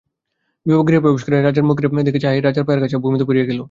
বিভা 0.65 0.83
গৃহে 0.87 1.03
প্রবেশ 1.03 1.21
করিয়া 1.25 1.41
রাজার 1.41 1.65
মুখের 1.67 1.85
দিকে 2.07 2.19
চাহিয়াই 2.23 2.43
রাজার 2.43 2.65
পায়ের 2.67 2.81
কাছে 2.83 2.95
ভূমিতে 3.03 3.25
পড়িয়া 3.27 3.45
গেল। 3.47 3.59